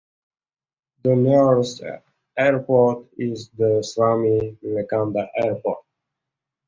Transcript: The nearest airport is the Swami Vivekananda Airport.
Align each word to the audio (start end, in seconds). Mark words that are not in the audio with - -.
The 1.03 1.15
nearest 1.15 1.83
airport 2.35 3.05
is 3.19 3.49
the 3.55 3.83
Swami 3.83 4.57
Vivekananda 4.59 5.29
Airport. 5.43 5.83